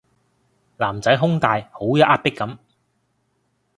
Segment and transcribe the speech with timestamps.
[0.77, 2.57] 男仔胸大好有壓迫感